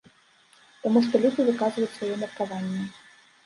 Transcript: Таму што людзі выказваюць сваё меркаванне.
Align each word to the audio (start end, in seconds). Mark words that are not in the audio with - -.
Таму 0.85 1.03
што 1.09 1.21
людзі 1.27 1.47
выказваюць 1.51 1.93
сваё 1.99 2.13
меркаванне. 2.25 2.83